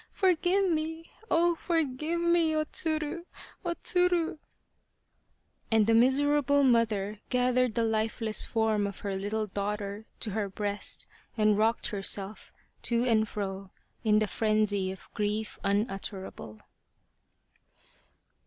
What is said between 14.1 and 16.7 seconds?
the frenzy of grief unutterable.